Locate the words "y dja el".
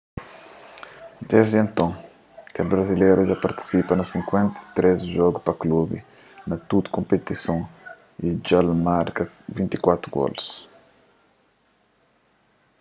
8.25-8.69